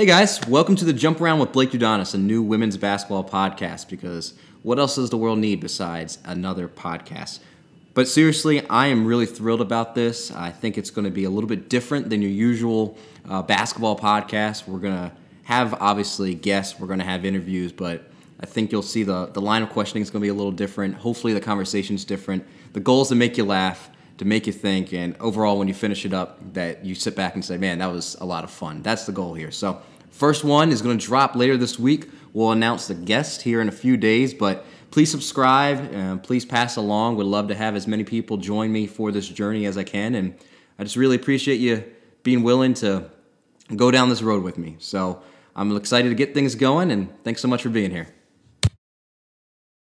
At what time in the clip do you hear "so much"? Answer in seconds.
47.40-47.62